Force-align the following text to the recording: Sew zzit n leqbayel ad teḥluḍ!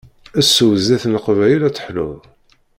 Sew 0.53 0.73
zzit 0.81 1.03
n 1.07 1.13
leqbayel 1.15 1.61
ad 1.67 1.73
teḥluḍ! 1.75 2.21